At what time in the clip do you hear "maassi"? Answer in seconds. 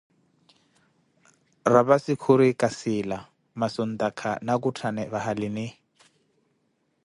3.59-3.79